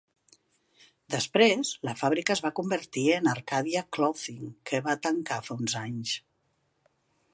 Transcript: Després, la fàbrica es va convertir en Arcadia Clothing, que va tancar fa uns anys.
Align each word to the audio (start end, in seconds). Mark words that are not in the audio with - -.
Després, 1.15 1.73
la 1.89 1.93
fàbrica 1.99 2.33
es 2.37 2.41
va 2.45 2.51
convertir 2.61 3.03
en 3.17 3.29
Arcadia 3.35 3.85
Clothing, 3.99 4.41
que 4.71 4.81
va 4.89 4.97
tancar 5.05 5.39
fa 5.51 5.59
uns 5.63 5.77
anys. 5.83 6.17